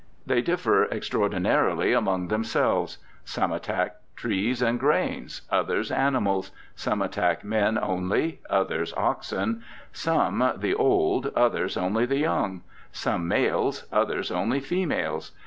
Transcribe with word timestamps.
They 0.25 0.41
differ 0.41 0.85
extraordinarily 0.85 1.93
among 1.93 2.29
themselves: 2.29 2.97
some 3.23 3.51
attack 3.53 3.97
trees 4.15 4.59
and 4.59 4.79
grains, 4.79 5.43
others 5.51 5.91
animals; 5.91 6.49
some 6.73 7.03
attack 7.03 7.43
men 7.43 7.77
only, 7.79 8.39
others 8.49 8.95
oxen; 8.97 9.61
some 9.93 10.53
the 10.57 10.73
old, 10.73 11.27
others 11.35 11.77
only 11.77 12.07
the 12.07 12.17
young; 12.17 12.63
some 12.91 13.27
males, 13.27 13.85
others 13.93 14.31
only 14.31 14.59
females. 14.59 15.33